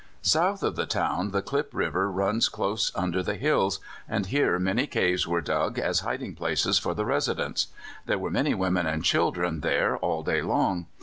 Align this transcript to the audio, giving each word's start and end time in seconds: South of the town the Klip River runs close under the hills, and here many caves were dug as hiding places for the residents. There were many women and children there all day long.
South 0.23 0.63
of 0.63 0.75
the 0.75 0.87
town 0.87 1.29
the 1.29 1.43
Klip 1.43 1.75
River 1.75 2.11
runs 2.11 2.49
close 2.49 2.91
under 2.95 3.21
the 3.21 3.35
hills, 3.35 3.79
and 4.09 4.25
here 4.25 4.57
many 4.57 4.87
caves 4.87 5.27
were 5.27 5.41
dug 5.41 5.77
as 5.77 5.99
hiding 5.99 6.33
places 6.33 6.79
for 6.79 6.95
the 6.95 7.05
residents. 7.05 7.67
There 8.07 8.17
were 8.17 8.31
many 8.31 8.55
women 8.55 8.87
and 8.87 9.03
children 9.05 9.59
there 9.59 9.97
all 9.97 10.23
day 10.23 10.41
long. 10.41 10.87